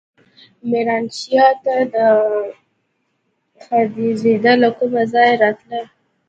ميرانشاه 0.69 1.51
ته 1.93 2.05
خدايزده 3.63 4.53
له 4.61 4.69
کوم 4.77 4.93
ځايه 5.13 5.35
راته. 5.41 5.79